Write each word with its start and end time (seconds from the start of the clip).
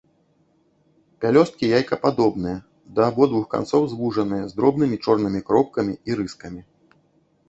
Пялёсткі 1.25 1.65
яйкападобныя, 1.79 2.57
да 2.99 3.05
абодвух 3.09 3.45
канцоў 3.55 3.85
звужаныя, 3.93 4.43
з 4.53 4.57
дробнымі 4.63 4.97
чорнымі 5.05 5.41
кропкамі 5.51 5.93
і 6.13 6.19
рыскамі. 6.23 6.61